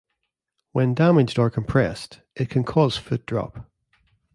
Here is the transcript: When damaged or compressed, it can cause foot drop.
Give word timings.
When 0.71 0.95
damaged 0.95 1.37
or 1.37 1.51
compressed, 1.51 2.21
it 2.35 2.49
can 2.49 2.63
cause 2.63 2.97
foot 2.97 3.23
drop. 3.27 3.69